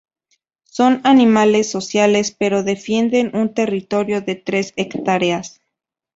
[0.65, 5.61] Son animales sociales pero defienden un territorio de tres hectáreas.